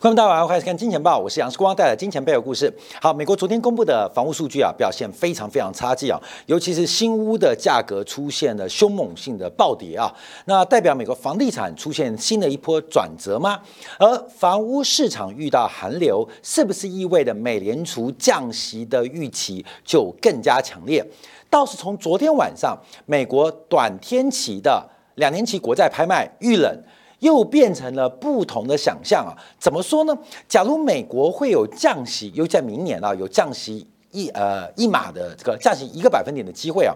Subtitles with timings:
[0.00, 2.72] 观众大家好，欢迎看《金钱报》，我是杨世光，带来金钱背后故事。
[3.02, 10.10] 好，美国昨天公布的房屋数据啊，表现非常非常差劲啊，尤其是新屋的价格出现了凶猛性的暴跌啊，
[10.46, 13.60] 那代表美国房地产出现新的一波转折吗？
[13.98, 21.06] 而房屋市场遇到寒流，是不是意味着美联储降息的预期就更加强烈？
[21.50, 22.74] 倒是从昨天晚上
[23.04, 24.82] 美国短天期的
[25.16, 26.82] 两年期国债拍卖遇冷。
[27.20, 29.32] 又变成了不同的想象啊？
[29.58, 30.18] 怎么说呢？
[30.48, 36.94] 假如美国会有降息，尤其在明年啊，有降息一呃一码的这个降息一个百分点的机会啊。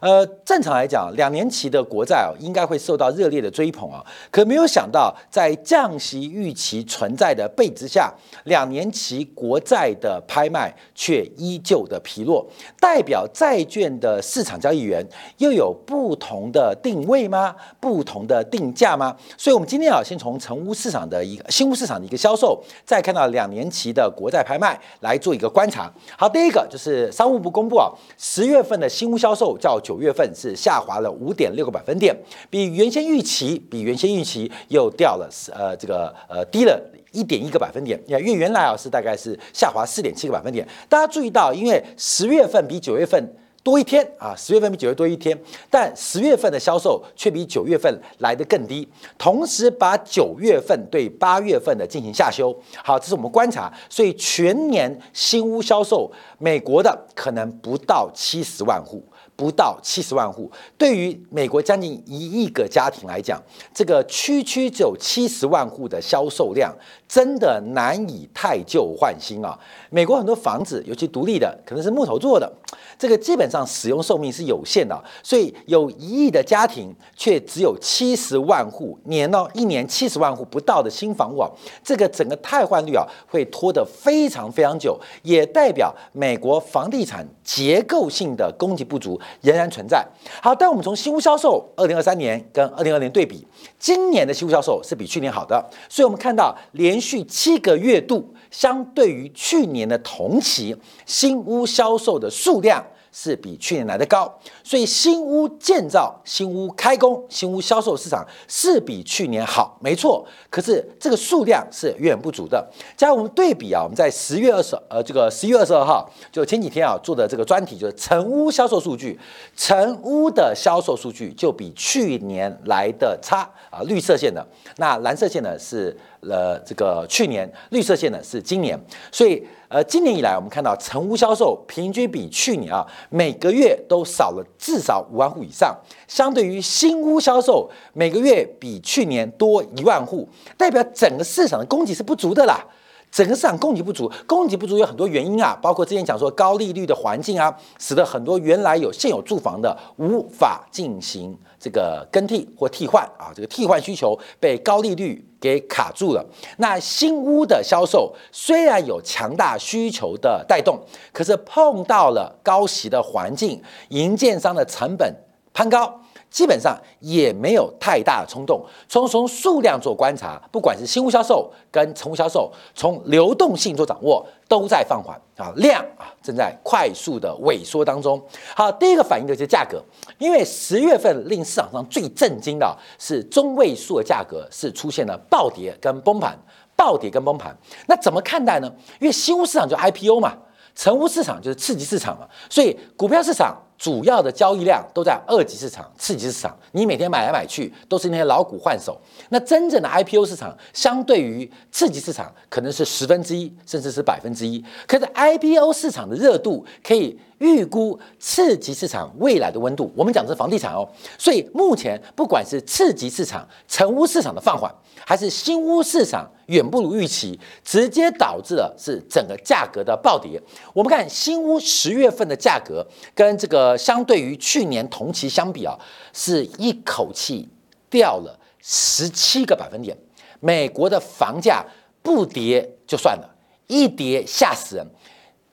[0.00, 4.04] 呃，正常来讲，两年期的国债啊，应该会受到热烈的追捧啊。
[4.30, 8.10] 可没有想到，在降息预期存在的背之下，
[8.44, 12.46] 两年期国债的拍卖却依旧的疲弱，
[12.80, 17.54] 代表债券的市场交易员又有不同的定位吗？
[17.78, 19.14] 不同的定价吗？
[19.36, 25.92] 所以，我们今天啊，先从成屋市场的一个新屋市场的一个销售，再看到两年期的国债拍卖来做一个观察。
[26.16, 32.16] 好，第一个就是商务部公布啊，十月份的新屋销售叫九月份是下滑了五点六个百分点，
[32.48, 38.00] 比原先预期比原先预期又掉了呃这个呃低了一点一个百分点。
[38.06, 40.64] 因为原来啊是大概是下滑四点七个百分点。
[40.88, 43.20] 大家注意到，因为十月份比九月份
[43.62, 52.54] 多一天啊，十月份比九月多一天，但十月份的销售却比九月份来得更低，同时把九月份对八月份的进行下修。
[52.82, 59.04] 好，这是我们观察，所以全年新屋销售，美国的可能不到七十万户。
[59.36, 66.70] 不到七十万户，对于美国将近一亿个家庭来讲，这个区区只有七十万户的销售量，
[67.08, 69.58] 真的难以太旧换新啊！
[69.88, 72.52] 美国很多房子，尤其独立的，可能是木头做的，
[72.98, 81.50] 这个基本上使用寿命是有限的，所以有一亿的家庭，却只有七十万户年哦，一年七十万户不到的新房屋啊，
[81.82, 89.10] 这个整个汰换率啊，会拖得非常非常久，也代表美国房地产结构性的供给不足。
[89.40, 90.06] 仍然存在。
[90.42, 93.46] 好，但我们从新屋销售，二零二三年跟二零二年对比，
[93.78, 100.76] 今年的新屋销售是比去年好的，所以我们看到连续七个月度，相对于去年的同期，
[101.06, 102.84] 新屋销售的数量。
[103.12, 104.32] 是比去年来的高，
[104.70, 110.24] 所以新屋建造、新屋开工、新屋销售市场是比去年好，没错。
[110.48, 112.64] 可是这个数量是远远不足的。
[112.96, 119.18] 加上我们对比啊，我们在十月二十呃这个十一月二十二号，就前几天啊做的这个专题，就是成屋销售数据，
[119.56, 125.96] 成屋的销售数据就比去年来的差啊，绿色线的，那蓝色线呢是。
[126.22, 128.78] 呃，这个去年绿色线呢是今年，
[129.10, 135.74] 所以呃，今年以来我们看到成屋销售平均比去年啊每个月都少了至少五万户以上，
[136.06, 140.28] 相对于新屋销售每个月比去年多一万户，
[140.58, 142.62] 代表整个市场的供给是不足的啦。
[143.10, 156.24] 整个市场供给不足，供给不足有很多原因啊，包括之前讲说高利率的环境啊，使得很多原来有现有住房的无法进行这个更替或替换啊，这个替换需求被高利率给卡住了。
[156.56, 160.80] 那新屋的销售虽然有强大需求的带动，
[161.12, 165.14] 可是碰到了高息的环境，营建商的成本
[165.52, 166.00] 攀高。
[166.30, 168.64] 基本上也没有太大的冲动。
[168.88, 178.20] 从从数量做观察，不管是新屋销售跟成屋销售，从流动性做掌握，都在放缓啊，量啊正在快速的萎缩当中。
[178.56, 179.80] 好，第一个反应的就是价格，
[180.18, 186.36] 因为十月份令市场上最震惊的是中位数的价格是出现了暴跌跟崩盘，
[186.74, 187.56] 暴跌跟崩盘。
[187.86, 188.68] 那怎么看待呢？
[188.98, 190.36] 因为新屋市场就 IPO 嘛，
[190.74, 193.56] 成屋市场就是刺激市场嘛，所以股票市场。
[193.80, 199.00] 主要的交易量都在二级市场、次级市场，你每天买来买去都是那些老股换手。
[199.30, 204.62] 那真正的 IPO 市场，相对于次级市场，可能是十分之一，甚至是百分之一。
[204.86, 207.18] 可是 IPO 市场的热度可以。
[207.40, 210.86] 预估次级市场未来的温度，我们讲的是房地产哦，
[211.18, 214.70] 所以目前不管是次级市场、成屋市场的放缓，
[215.06, 220.38] 还是新屋市场远不如预期，直接导致了是整个价格的暴跌。
[220.74, 225.74] 我们看新屋十月份的价格，跟这个相对于去年同期相比啊，
[226.12, 227.48] 是一口气
[227.88, 229.96] 掉了十七个百分点。
[230.40, 231.64] 美国的房价
[232.02, 233.34] 不跌就算了，
[233.66, 234.86] 一跌吓死人。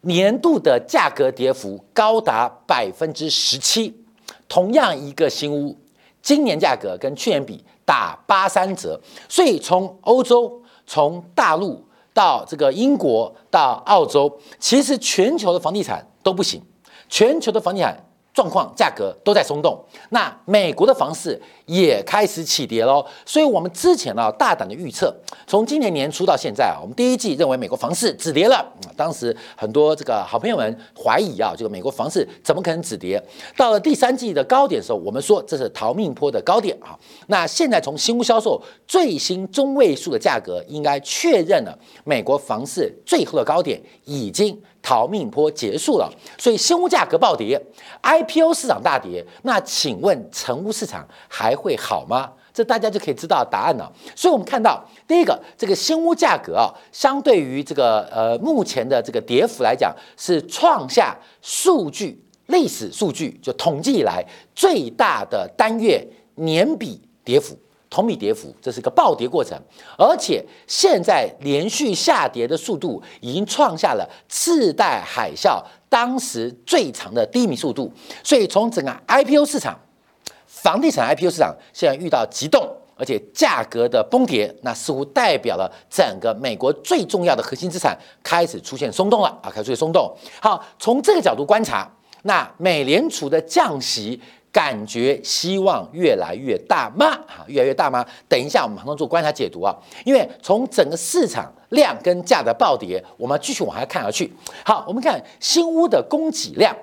[0.01, 3.93] 年度的价格跌幅高达百分之十七，
[4.47, 5.75] 同样一个新屋，
[6.21, 11.83] 今年价格跟去年比打八三折，所以从欧洲、从大陆
[12.13, 16.61] 到这个英国到澳洲，其实全球的房地产都不行，
[17.09, 18.05] 全球的房地产
[18.37, 23.03] 状况价格都在松动，那美国的房市也开始起跌喽。
[23.25, 25.11] 所以，我们之前呢大胆的预测，
[25.47, 28.63] 从今年年初到现在啊，我们第一季认为美国房市止跌了。
[28.95, 33.19] 当时很多这个好朋友们怀疑啊，这个美国房市怎么可能止跌？
[33.57, 36.95] 到了第三季的高点的时候，我们说这是逃命坡的高点啊。
[37.25, 44.61] 那现在从新屋销售最新中位数的价格，应该确认了美国房市最后的高点已经。
[44.87, 47.61] 逃命坡结束了，所以新屋价格暴跌
[48.01, 49.21] ，IPO 市场大跌。
[49.43, 52.31] 那请问成屋市场还会好吗？
[52.53, 53.91] 这大家就可以知道答案了。
[54.15, 64.25] 所以我们看到，第一个，这个新屋价格啊，相对于这个呃目前的这个跌幅来讲，是创下数据历史数据就统计以来
[64.55, 66.01] 最大的单月
[66.35, 67.59] 年比跌幅。
[67.89, 69.57] 同比跌幅，这是一个暴跌过程，
[69.97, 77.91] 而且现在连续下跌的速度已经创下了次贷海啸当时最长的低迷速度。
[78.23, 79.79] 所以从整个 IPO 市场，
[80.45, 90.13] 房地产 IPO 市场现在遇到急冻，而且价格的崩跌，那似乎代表了整个美国最重要的核心资产开始出现松动了啊，开始出现松动。
[90.41, 91.89] 好，从这个角度观察，
[92.23, 94.21] 那美联储的降息。
[94.51, 97.11] 感觉希望越来越大吗？
[97.27, 98.05] 哈，越来越大吗？
[98.27, 99.75] 等一下，我们马上做观察解读啊。
[100.03, 104.33] 因为从整个市场量跟价的暴跌，我们继续往下看下去。
[104.65, 106.75] 好，我们看新屋的供给量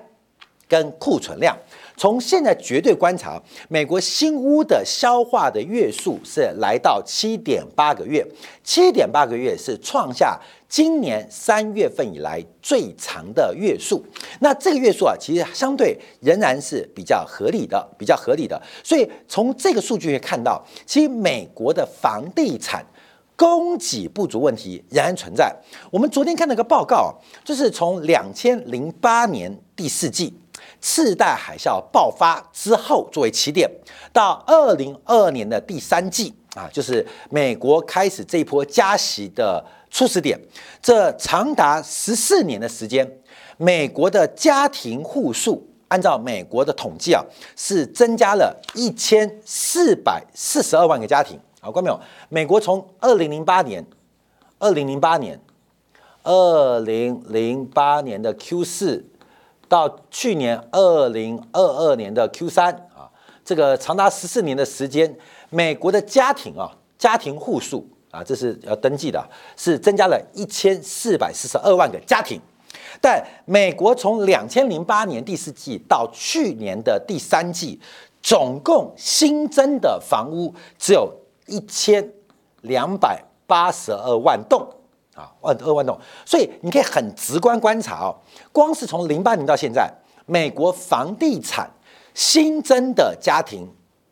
[0.69, 1.57] 跟库存量。
[1.97, 8.25] 从现在绝对观察，美国新屋的消化的月数是来到七点八个月，
[8.63, 14.03] 七点八个月是创下今年三月份以来最长的月数。
[14.39, 18.61] 那这个月数啊，其实相对仍然是比较合理的，比较合理的。
[18.83, 22.85] 所以从这个数据可以看到，其实美国的房地产
[23.37, 25.55] 供给不足问题仍然存在。
[25.89, 27.15] 我们昨天看了个报告，
[27.45, 30.33] 就是从两千零八年第四季。
[30.81, 33.69] 次贷海啸爆发之后作为起点，
[34.13, 40.39] 到二零二二年的第三季啊，就是美国开始这一波加息的初始点。
[40.81, 43.09] 这长达十四年的时间，
[43.57, 47.23] 美国的家庭户数按照美国的统计啊，
[47.55, 51.39] 是增加了一千四百四十二万个家庭。
[51.59, 51.99] 好，看到没有？
[52.29, 53.85] 美国从二零零八年，
[54.59, 55.41] 二零零八年，
[56.23, 59.05] 二零零八年的 Q 四。
[59.67, 63.09] 到去年二零二二年的 Q 三啊，
[63.43, 65.17] 这个长达十四年的时间，
[65.49, 69.23] 美国的家庭啊，家庭户数啊，这是要登记的，
[69.57, 72.39] 是增加了一千四百四十二万个家庭。
[73.01, 77.79] 但美国从两千零八年第四季到去年的第三季，
[78.21, 81.11] 总共新增的房屋只有
[81.47, 82.11] 一千
[82.61, 84.67] 两百八十二万栋。
[85.15, 88.13] 啊，万二万栋，所以你可以很直观观察哦，
[88.51, 89.89] 光是从零八年到现在，
[90.25, 91.69] 美国房地产
[92.13, 93.65] 新增的家庭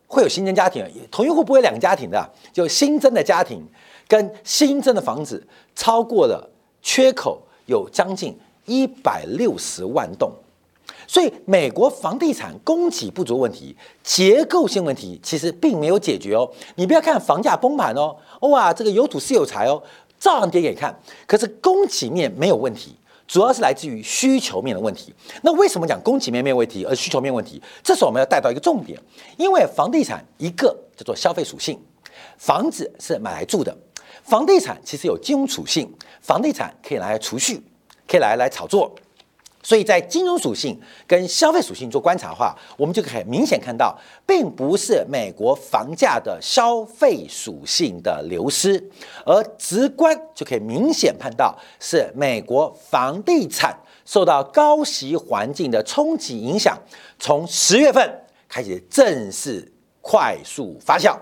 [0.08, 3.62] 会有新增家庭，同一户不会两个家庭的，就新增的家庭
[4.08, 5.46] 跟新增的房子
[5.76, 6.50] 超过了
[6.82, 10.32] 缺口有将近一百六十万栋，
[11.06, 16.50] 所以美国房地产供给不足问题、结构性问题其实并没有解决哦。
[16.76, 19.82] 你不要看房价崩盘哦，哇，这个有土是有财哦。
[20.24, 20.98] 照样跌给看，
[21.28, 22.96] 可是供给面没有问题，
[23.28, 25.14] 主要是来自于需求面的问题。
[25.42, 27.62] 那为什么讲供给面没有问题，而需求面问题？
[27.84, 28.98] 这时候我们要带到一个重点，
[29.36, 31.78] 因为房地产一个叫做消费属性，
[32.38, 33.74] 房子是买来住的；
[34.24, 37.62] 房地产其实有金融属性，房地产可以拿来储蓄，
[38.08, 38.96] 可以拿来炒作。
[39.64, 40.78] 所以在金融属性
[41.08, 48.92] 跟消费属性做观察的话，我们就可以明显看到，并不是美国房价的消费属性的流失，
[49.26, 53.74] 而直观就可以明显看到是美国房地产
[54.06, 56.78] 受到高息环境的冲击影响，
[57.18, 61.18] 从十月份开始正式快速发酵，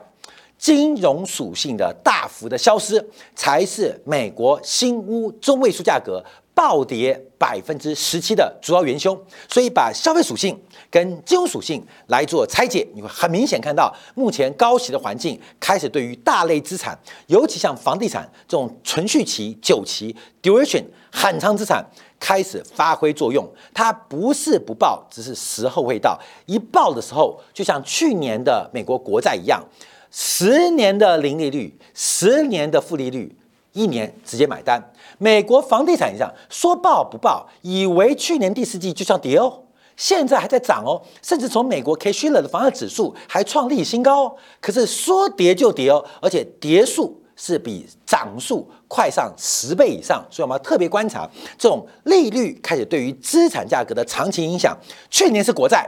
[0.58, 6.26] 金融属性的大幅的消失，才是美国新屋中位数价格。
[6.54, 21.84] 暴跌百分之十七的主要元凶，所以把消费属性跟金融属性来做拆解，你会很明显看到，目前高息的环境开始对于大类资产，尤其像房地产这种存续期、久期 （duration） 很长资产
[22.20, 23.48] 开始发挥作用。
[23.74, 26.20] 它不是不报，只是时候未到。
[26.46, 29.64] 一报的时候，就像去年的美国国债一样，
[30.12, 33.36] 十年的零利率，十年的负利率。
[33.74, 34.84] 一年直接买单，
[35.22, 39.62] 美国房地产一样，说爆不爆，以为去年第四季就像跌哦，
[39.96, 44.36] 现在还在涨哦，甚至从美国 K 虚了的房价指数还创历史新高哦。
[44.60, 54.76] 可是说跌就跌哦，而且跌数是比涨数快上十倍以上，所以我们要特别观察这种利率开始对于资产价格的长期影响。
[55.12, 55.88] 去年是国债，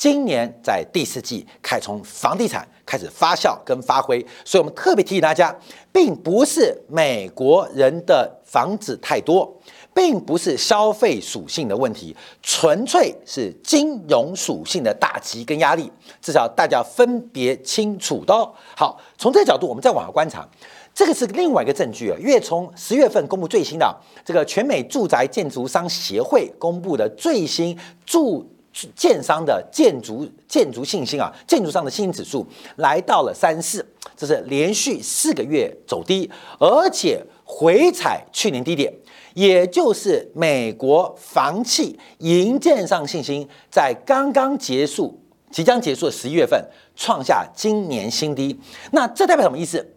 [0.00, 5.54] 今年在第四季开始从房地产开始发酵跟发挥，所以我们特别提醒大家，
[5.92, 9.60] 并不是美国人的房子太多，
[9.92, 15.92] 并不是消费属性的问题，纯粹是金融属性的打击跟压力，
[16.22, 18.34] 至少大家分别清楚的。
[18.74, 20.48] 好，从这个角度，我们再往下观察，
[20.94, 28.50] 这个是另外一个证据啊，因为从十月份公布最新的这个全美住宅建筑商协会公布的最新住。
[28.94, 32.46] 建商的建筑建筑信心啊，建筑上的信心指数
[32.76, 33.84] 来到了三四，
[34.16, 38.92] 这是连续四个月走低，而且回踩去年低点，
[39.34, 48.58] 也就是美国房企营建上信心在刚刚结束、即将结束的十一月份创下今年新低。
[48.92, 49.94] 那这代表什么意思？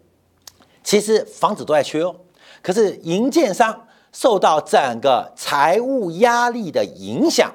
[0.83, 2.15] 其实房子都在缺哦，
[2.61, 7.53] 可是营建商受到整个财务压力的影响。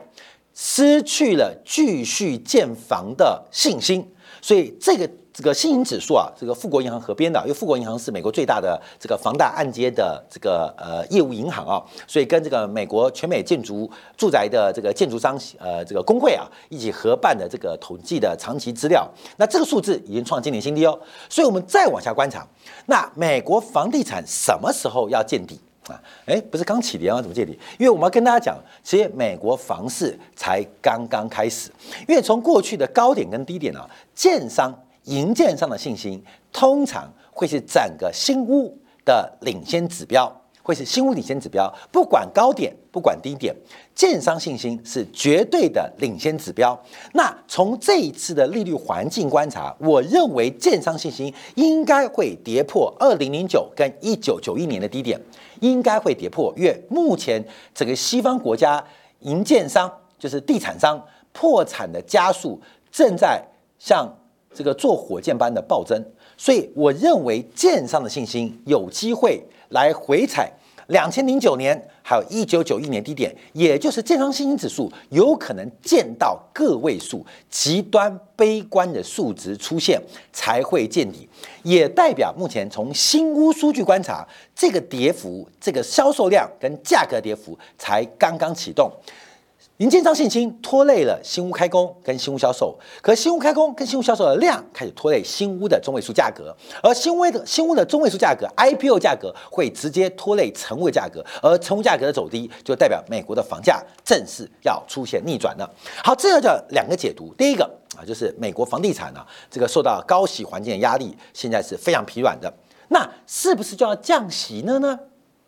[0.60, 4.04] 失去了继续建房的信心，
[4.42, 20.98] 所以这个这个信心指数啊，这个富国银行合编的，因为富国银行是美国最大的这个房贷按揭的这个呃业务银行啊，所以跟这个美国全美建筑住宅的这个建筑商呃这个工会啊一起合办的这个统计的长期资料，那这个数字已经创今年新低哦，
[21.30, 22.44] 所以我们再往下观察，
[22.86, 25.60] 那美国房地产什么时候要见底？
[25.88, 27.20] 啊，哎，不是刚起跌吗？
[27.20, 27.58] 怎么见底？
[27.78, 31.70] 因为我们要跟大家讲，其实美国房市才刚刚开始。
[32.06, 34.72] 因为从过去的高点跟低点啊，建商、
[35.04, 40.32] 营建商的信心通常会是整个新屋的领先指标。
[40.60, 43.56] 会是新屋领先指标，不管高点，不管低点，
[43.94, 46.78] 建商信心是绝对的领先指标。
[47.14, 55.18] 那从这一次的利率环境观察，我认为建商信心应该会跌破二零零九跟一九九一年的低点，
[55.60, 56.52] 应该会跌破。
[56.56, 57.42] 因为目前
[57.74, 58.82] 整个西方国家
[59.20, 62.60] 银建商就是地产商破产的加速
[62.90, 63.42] 正在
[63.78, 64.08] 像
[64.52, 66.02] 这个坐火箭般的暴增，
[66.36, 70.52] 所以我认为建商的信心有机会来回踩。
[70.88, 80.00] 两千零九年，还有一九九一年低点，也就是健康信心指数有可能见到个位数，极端悲观的数值出现
[80.32, 81.28] 才会见底，
[81.62, 88.90] 也代表目前从新屋数据观察，这个跌幅、这个销售量跟价格跌幅才刚刚启动。
[89.78, 105.70] 银建商信心拖累了新屋开工跟新屋销售，可新屋开工跟新屋销售的量开始拖累新屋的中位数价格，而新屋的新屋的中位数价格 IPO 价格会直接拖累成屋价格，而成屋价格的走低，就代表美国的房价正式要出现逆转了。
[106.02, 107.64] 好，这要叫两个解读，第一个
[107.96, 112.52] 啊，就是美国房地产呢，这个受到高息环境的压力，现在是非常疲软的，
[112.88, 114.98] 那是不是就要降息了呢？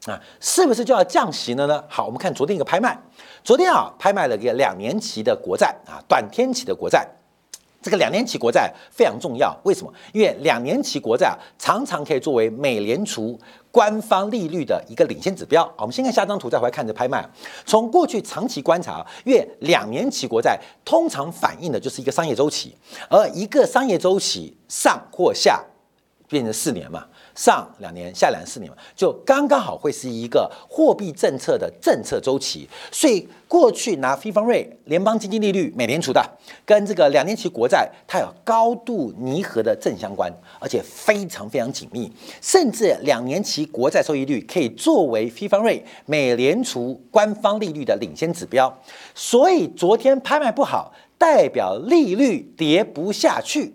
[0.07, 1.85] 啊，是不是就要降息了呢？
[1.89, 2.99] 好，我们看昨天一个拍卖，
[3.45, 7.07] 昨天啊拍卖了一个两年期的国债啊，短天期的国债。
[7.83, 9.91] 这个两年期国债非常重要，为什么？
[10.13, 13.39] 因为两年期国债啊，常常可以作为美联储
[13.71, 15.67] 官方利率的一个领先指标。
[15.79, 17.27] 我们先看下张图，再回来看这拍卖。
[17.65, 22.77] 从过去长期观察，因为两年期国债通常反映的就是一个商业周期，
[23.09, 25.59] 而一个商业周期上或下
[26.29, 27.07] 变成四年嘛。
[27.41, 32.69] 上两年，下两四年嘛，就刚刚好会是一个货币政策的政策周期。
[32.93, 36.23] 所以过去拿非方瑞联邦基金利率，美联储的
[36.67, 42.13] 跟这个两年期国债，它有高度拟合的正相关，而且非常非常紧密。
[42.43, 48.71] 甚至两年期国债收益率可以作为非方瑞美联储官方利率的领先指标。
[49.15, 53.73] 所以昨天拍卖不好，代表利率跌不下去。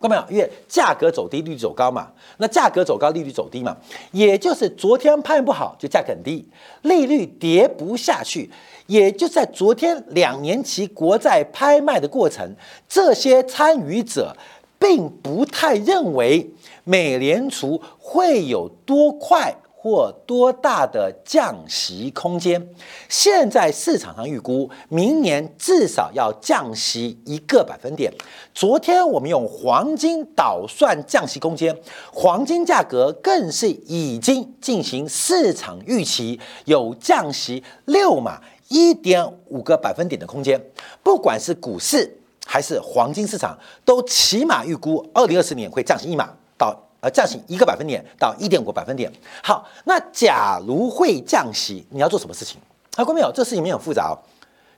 [0.00, 0.24] 看到没有？
[0.30, 2.08] 因为价格走低，利率走高嘛。
[2.36, 3.76] 那价格走高，利率走低嘛。
[4.12, 6.48] 也就是昨天拍不好，就价格很低，
[6.82, 8.48] 利率跌不下去。
[8.86, 12.54] 也就在昨天两年期国债拍卖的过程，
[12.88, 14.36] 这些参与者
[14.78, 16.48] 并不太认为
[16.84, 19.54] 美联储会有多快。
[19.80, 22.68] 或多大的降息空间？
[23.08, 28.12] 现在市场上预估，明年至少要降息一个百分点。
[28.52, 31.74] 昨天我们用黄金倒算降息空间，
[32.12, 40.60] 黄金价格更是已经进行市场预期有降息六码一点五个百分点的空间。
[41.04, 46.87] 不管是股市还是黄金市场，都起码预估二零二四年会降息一码到。
[47.00, 49.10] 呃，降息一个百分点到一点五个百分点。
[49.42, 52.60] 好，那假如会降息，你要做什么事情？
[52.96, 54.18] 啊，观众朋友，这事情没有复杂哦。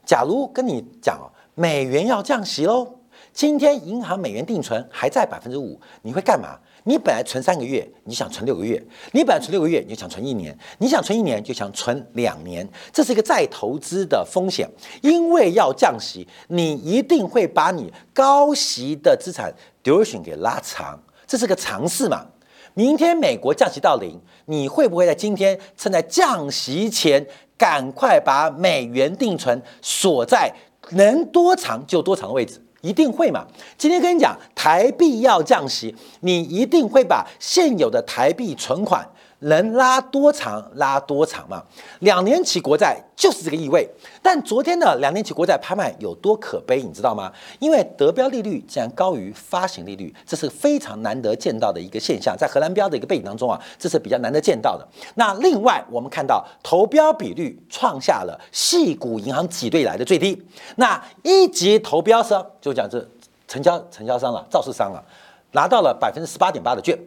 [0.05, 2.87] 假如跟你讲哦，美元要降息喽，
[3.33, 6.59] 今天银行美元定存还在百分之五，你会干嘛？
[6.85, 8.79] 你本来存三个月，你想存六个月；
[9.13, 12.67] 你本来存六个月，你就想存一年；你想存一年，就想存两年。
[12.91, 14.69] 这是一个再投资的风险，
[15.03, 19.53] 因为要降息，你一定会把你高息的资产
[19.85, 20.99] duration 给拉长，
[21.31, 22.27] 这是个尝试嘛。
[22.75, 27.25] 明天美国降息到零，你会不会在今天趁在降息前，
[27.57, 30.53] 赶快把美元定存锁在
[30.91, 32.61] 能多长就多长的位置？
[32.81, 33.47] 一定会嘛？
[33.79, 39.09] 今天跟你讲，台币要降息，你一定会把现有的台币存款。
[39.41, 41.63] 能拉多长拉多长嘛？
[42.01, 43.89] 两年期国债就是这个意味。
[44.23, 47.33] 但昨天的两年期国债拍卖有多可悲，你知道吗？
[47.59, 52.37] 因为得标利率竟然高于发行利率，这是非常难得见到的一个现象。
[52.37, 54.87] 在荷兰标的一个背景当中啊，这是比较难得见到的。
[55.15, 60.41] 那另外，我们看到投标比率创下了系股银行挤兑来的最低。
[60.77, 63.05] 那一级投标商就讲这
[63.49, 65.03] 成交成交商了，造市商了，
[65.53, 66.99] 拿到了百分之十八点八的券。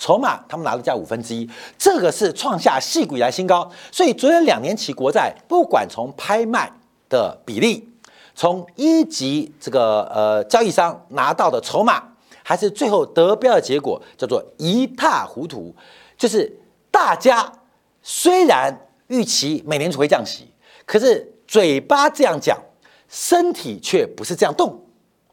[0.00, 3.70] 筹码他们拿了价五分之一，这个是创下细股以来新高。
[3.92, 6.72] 所以昨天两年期国债，不管从拍卖
[7.10, 7.86] 的比例，
[8.34, 12.02] 从一级这个呃交易商拿到的筹码，
[12.42, 15.76] 还是最后得标的结果，叫做一塌糊涂。
[16.16, 16.50] 就是
[16.90, 17.52] 大家
[18.02, 18.74] 虽然
[19.08, 20.48] 预期美联储会降息，
[20.86, 22.58] 可是嘴巴这样讲，
[23.06, 24.82] 身体却不是这样动。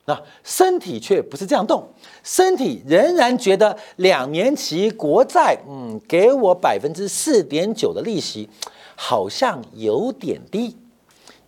[0.07, 1.85] 那身体却不是这样动，
[2.23, 8.49] 身体仍然觉得两年期国债，嗯，给我百分之四点九的利息，
[8.95, 10.77] 好像有点低。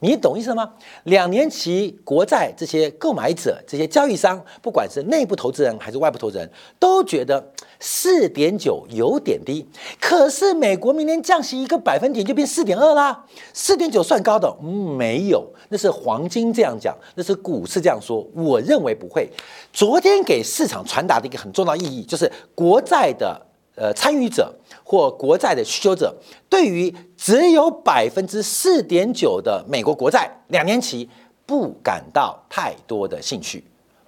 [0.02, 0.72] 你懂意思吗？
[1.04, 9.68] 两年期国债这些购买者、这些交易商，不管是内部投资人还是外部投资人，都觉得四点九有点低。
[10.00, 14.50] 可是美国明年降息一个百分点就变四点二啦，四点九算高的？
[14.62, 18.26] 没有，那是黄金这样讲，那是股市这样说。
[18.34, 19.30] 我认为不会。
[19.74, 23.49] 昨天给市场传达的一个很重要意义，就是国债的。
[23.80, 26.14] 呃，参与者或国债的需求者，
[26.50, 31.10] 对于只有百分之四点九的美国国债两年期，
[31.46, 33.64] 不感到太多的兴趣，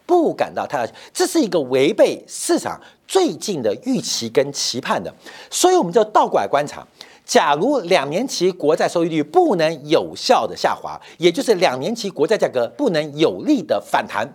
[0.05, 5.13] 不感到太，这是一个违背市场最近的预期跟期盼的，
[5.49, 6.85] 所以我们就倒过来观察，
[7.23, 14.27] 假如两年期国债收益率不能有效的下滑，也就是两年期国债价格不能有力的反弹，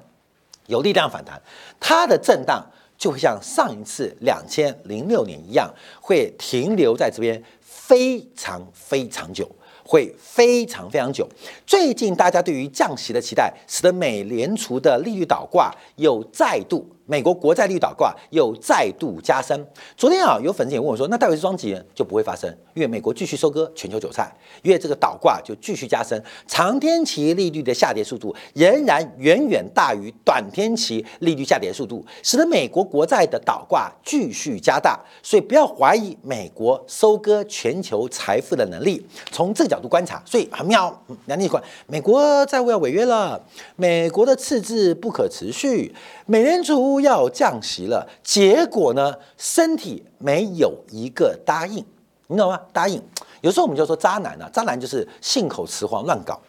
[0.68, 1.38] 有力量反弹，
[1.78, 2.64] 它的震荡。
[2.98, 9.48] 就会像上一次两千零六年一样，会停留在这边非常非常久，
[9.84, 11.28] 会非常非常久。
[11.66, 16.95] 最近大家对于降息的期待，使得美联储的利率倒挂又再度。
[17.06, 19.66] 美国国债率倒挂又再度加深。
[19.96, 24.30] 昨天啊，有粉丝也问我说：“那戴维斯双极就不会发生，因为美国继续收割全球韭菜，
[24.62, 34.98] 因为这个倒挂就继续加深，长天期利率的下跌速度仍然远远大于短天期利率下跌速度，使得美国国债的倒挂继续加大。
[35.22, 39.06] 所以不要怀疑美国收割全球财富的能力。
[39.30, 40.86] 从这个角度观察，所以很妙。
[41.26, 43.40] 两年一块，美国债务要违约了，
[43.76, 45.94] 美国的赤字不可持续，
[46.26, 46.95] 美联储。
[46.96, 49.14] 都要降息了，结果呢？
[49.36, 51.84] 身体没有一个答应，
[52.28, 52.58] 你懂吗？
[52.72, 53.02] 答应。
[53.42, 56.40] 有时候我们就说渣男啊，渣男就是信口雌黄乱搞。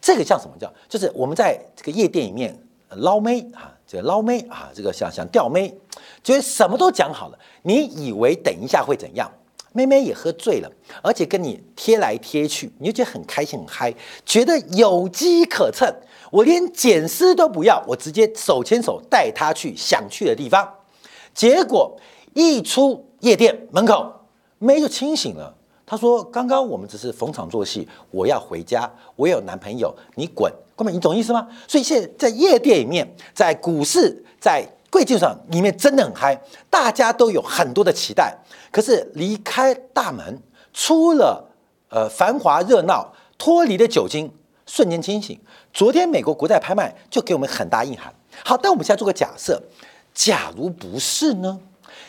[0.00, 0.72] 这个叫什么叫？
[0.88, 2.56] 就是我们在这个夜店里面
[2.90, 5.76] 捞妹啊，这个捞妹啊，这个想想钓妹，
[6.22, 9.28] 觉得什么都讲好了，你以为等一下会怎样？
[9.72, 10.70] 妹妹也喝醉了，
[11.02, 13.92] 而且跟你贴来贴去，你就觉得很开心很嗨，
[14.24, 15.92] 觉得有机可乘。
[16.30, 20.68] 我连捡尸都不要，我直接手牵手带她去想去的地方。
[21.34, 21.96] 结果
[22.34, 24.12] 一出夜店门口，
[24.58, 25.54] 妹就清醒了。
[25.84, 31.46] 她说：“刚刚我们只是逢场作戏，我要回家，我有男朋友，你滚！”哥们，你懂意思吗？
[31.68, 38.36] 所以现在在夜店里面，在股市，在贵金上里面真的很嗨，大家都有很多的期待。
[38.72, 41.48] 可是离开大门，出了
[41.88, 44.30] 呃繁华热闹，脱离了酒精，
[44.66, 45.38] 瞬间清醒。
[45.76, 48.10] 昨天美国国债拍卖就给我们很大印涵。
[48.42, 49.62] 好，但我们现在做个假设，
[50.14, 51.60] 假如不是呢？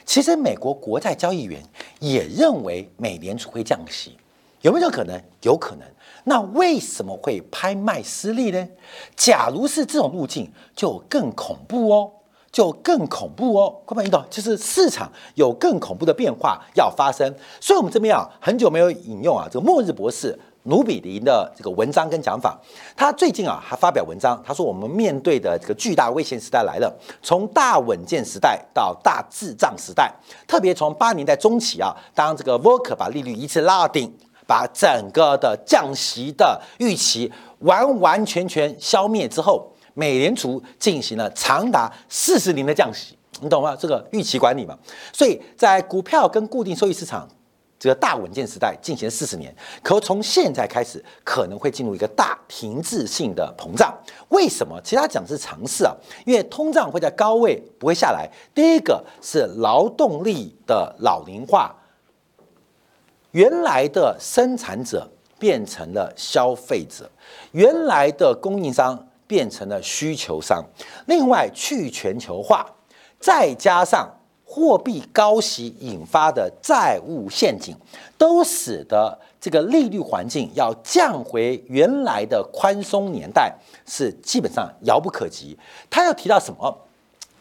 [0.06, 1.62] 其实美国国债交易员
[2.00, 4.16] 也认为美联储会降息，
[4.62, 5.22] 有没有可能？
[5.42, 5.86] 有可能。
[6.24, 8.70] 那为什么会拍卖失利呢？
[9.18, 12.12] 假如是这种路径，就更恐怖哦。
[12.50, 14.24] 就更恐怖哦，各位，你懂？
[14.32, 22.58] 就是市场有更恐怖的变化要发生，所以我们这边啊，很久没有引用啊，这个末日博士努比林的这个文章跟讲法。
[22.96, 30.14] 他最近啊还发表文章，他说我们面对的这个巨大危险时代来了，从大稳健时代到大智障时代，
[30.48, 34.14] 特别从八年代中期啊，当这个 Volcker 把利率一次拉到顶，
[34.46, 39.72] 把整个的降息的预期完完全全消灭之后。
[39.94, 43.76] 美联储进行了长达四十年的降息，你懂吗？
[43.76, 44.78] 这个预期管理嘛。
[45.12, 47.28] 所以在股票跟固定收益市场。
[47.80, 53.96] 这个大稳健时代进行四十年，可从现在开始可能会进入一个大停滞性的膨胀。
[54.30, 54.82] 为什么？
[54.84, 58.28] 其他讲是尝试啊，因为通胀会在高位不会下来。
[58.56, 61.76] 第一个是劳动力的老龄化，
[63.32, 67.08] 原来的生产者变成了消费者，
[67.52, 70.66] 原来的供应商变成了需求商。
[71.06, 72.66] 另外，去全球化，
[73.20, 74.17] 再加上。
[74.50, 77.76] 货币高息引发的债务陷阱，
[78.18, 83.54] 都使得这个利率环境要降回原来的宽松年代
[83.86, 85.58] 是基本上遥不可及。
[85.90, 86.76] 他要提到什么？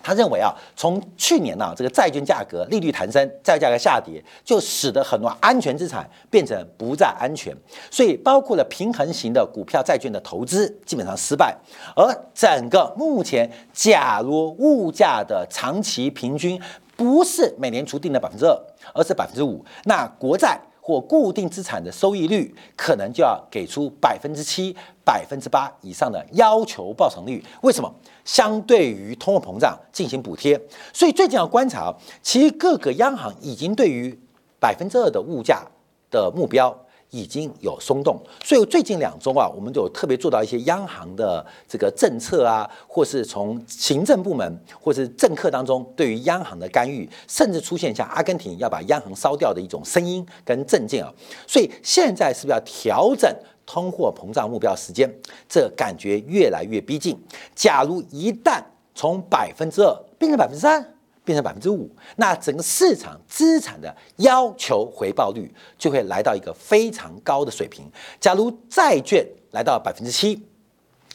[0.02, 7.52] 他认为啊，从去年呢，这个债券价格利率弹升，债价格下跌，就使得很多安全资产变成不再安全，
[7.90, 11.56] 所以包括了平衡型的股票、债券的投资基本上失败。
[11.96, 16.60] 而整个目前，假如物价的长期平均
[16.96, 18.58] 不是美联储定的百分之二，
[18.94, 27.44] 而是百分之五，那国债或固定资产的收益率可能就要给出百分之七、百分之八以上的要求报酬率。
[27.62, 27.92] 为什么？
[28.24, 30.60] 相对于通货膨胀进行补贴，
[30.92, 34.18] 所以最近要观察，其实各个央行已经对于
[34.58, 35.64] 百分之二的物价
[36.10, 36.76] 的目标
[37.16, 38.20] 已经有松动。
[38.44, 51.12] 所以最近两周啊，我们就特别做到一些央行的这个政策啊，或是从行政部门或是政客当中对于央行的干预，甚至出现像阿根廷要把央行烧掉的一种声音跟政见啊。
[51.46, 53.34] 所以现在是不是要调整？
[53.68, 55.12] 通货膨胀目标时间，
[55.48, 57.20] 这感觉越来越逼近。
[57.52, 58.62] 假如一旦
[58.94, 60.94] 从百分之二变成百分之三，
[61.26, 67.84] 变成百分之五，那整个市场资产的要求回报率就会来到一个非常高的水平。
[68.18, 70.42] 假如债券来到百分之七，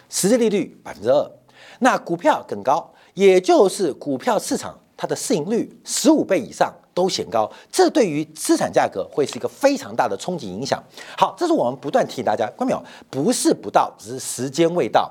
[0.10, 1.32] 实际利率百分之二，
[1.80, 6.72] 那股票更高，也就是股票市场它的市盈率十五倍以上。
[6.94, 10.84] 都显高，这对于资产价格会是一个非常大的冲击影响。
[11.18, 15.10] 好，这是我们不断提醒大家，关淼不是不到，只是时间未到。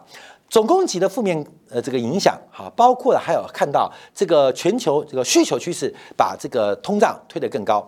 [0.51, 7.81] 总供给的负面呃这个影响，哈，包括了还有看到这个全球这个需求趋势把这个通胀推得更高。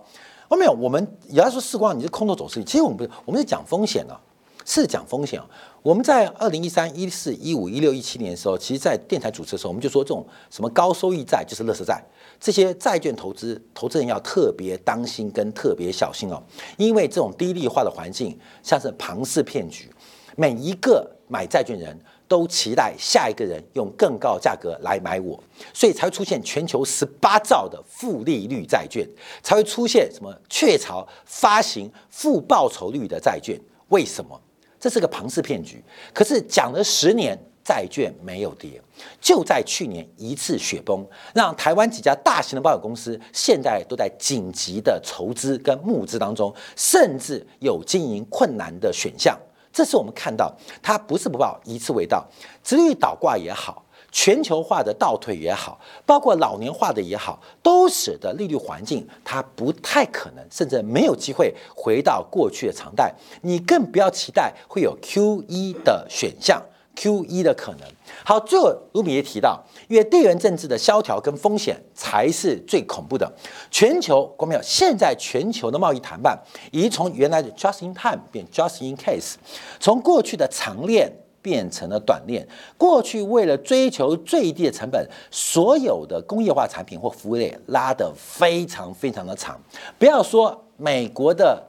[0.49, 4.21] 关淼，我们有人说世光你是空头走势，其实我们不是，我们是讲风险啊，
[4.65, 5.47] 是讲风险啊。
[5.83, 12.01] 我们在二零一三、一四、一五、一六、一七年的时候，其实，在电台主持的时候，我们就说这种什么高收益债就是垃圾债，
[12.39, 16.41] 这些债券投资，投资人要特别当心跟特别小心哦，
[16.77, 19.92] 因为这种低利化的环境像是庞氏骗局，
[20.37, 25.39] 每一个买债券人都期待下一个人用更高的价格来买我，
[25.75, 29.07] 所以才会出现全球十八兆的负利率债券，
[29.43, 34.41] 才会出现什么雀巢发行负报酬率的债券，为什么？
[34.81, 38.83] 这是个庞氏骗局，可是讲了十年，债券没有跌，
[39.21, 49.39] 就在去年一次雪崩，让台湾几家大型的保险公司现在都在紧急的筹资跟募资当中，甚至有经营困难的选项。
[49.73, 52.27] 这是我们看到，它不是不报，一次未到，
[52.63, 53.85] 直率倒挂也好。
[54.15, 63.11] 全球化的倒退也好，包括老年化的也好，都使得利率环境它不太可能，甚至没有机会回到过去的常态。
[63.41, 66.63] 你更不要期待会有 Q E 的选项
[66.95, 67.81] ，Q E 的可能。
[68.25, 73.31] 好，最后卢比也提到，因为地缘政治的萧条跟风险才是最恐怖的。
[73.71, 74.61] 全球，国没有？
[74.63, 76.39] 现在全球的贸易谈判
[76.71, 79.35] 已经从原来的 Just in Time 变 Just in Case，
[79.81, 81.13] 从过去的长链。
[81.43, 82.47] 变成了短链。
[82.79, 89.61] 过去为了追求最低的成本，所有的工业化产品或服务类拉得非常非常的长。
[89.99, 91.61] 不要说美国的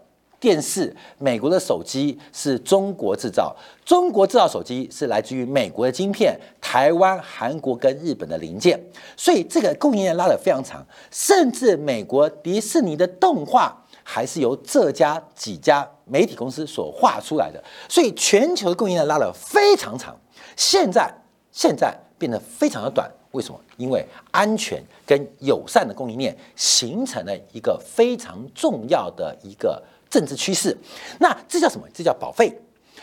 [0.43, 8.77] 电视、美国的手机是中国制造，中国制造手机是来自于美国的晶片、台湾、韩国跟日本的零件，
[9.15, 10.85] 所以这个供应链拉得非常长。
[11.09, 13.79] 甚至美国迪士尼的动画。
[14.05, 20.13] 还是由这家几家媒体公司所画出来的，所以全球的供应链拉得非常长，
[20.57, 21.09] 现在
[21.53, 23.09] 现在变得非常的短。
[23.31, 23.57] 为什么？
[23.77, 29.81] 因为安全跟友善的供应链形成了一个非常重要的一个
[30.13, 30.77] 政治趋势。
[31.19, 31.87] 那这叫什么？
[31.91, 32.55] 这叫保费。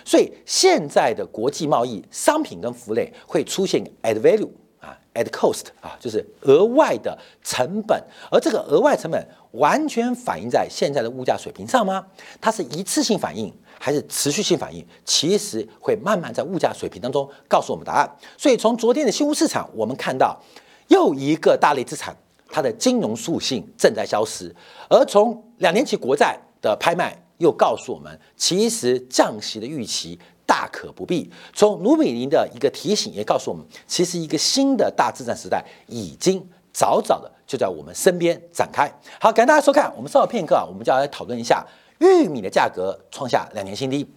[0.05, 9.27] 所以现在的国际贸易，商品跟服务类会出现 add value 啊，add cost 啊，就是额外的成本，而这个额外成本。
[9.55, 12.07] 完全反映在现在的物价水平上吗？
[12.41, 14.87] 它是一次性反应还是持续性反应？
[15.05, 18.09] 其实会慢慢在物价水平当中告诉我们答案。
[18.39, 20.41] 所以从昨天的新屋市场，我们看到
[20.87, 22.17] 又一个大类资产，
[22.49, 24.55] 它的金融属性正在消失。
[24.89, 31.31] 而从两年期国债的拍卖又告诉我们，其实降息的预期大可不必。
[31.55, 36.47] 从卢比林的一个提醒也告诉我们，其实一个新的大资产时代已经。
[36.73, 38.89] 早早的就在我们身边展开。
[39.21, 41.67] 好，感谢大家收看，我们稍后片刻啊，我们就要来讨论一下
[41.99, 44.09] 玉米的价格创下两年新低，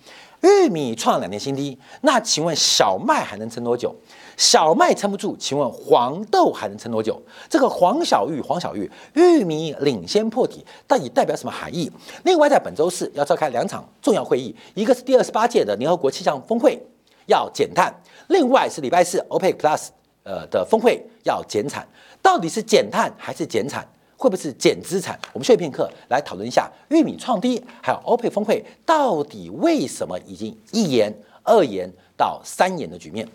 [0.44, 3.96] 玉米创两年新低，那请问小麦还能撑多久？
[4.36, 7.22] 小麦撑不住，请问黄豆还能撑多久？
[7.50, 11.90] 这个黄小玉、黄小玉，玉米领先破底，到底代表什么含义？
[12.24, 16.78] 另外，在本周四要召开两场重要会议，一个是第二十八届的联合国气象峰会
[17.28, 17.94] 要减碳，
[18.28, 19.88] 另外是礼拜四 OPEC Plus
[20.24, 21.88] 呃的峰会要减产，
[22.22, 23.88] 到底是减碳还是减产？
[24.24, 25.20] 会不会是减资产？
[25.34, 33.28] 我们休息片刻来讨论一下玉米创低，还有欧佩峰会到底为什么已经一言、二言到三言的局面？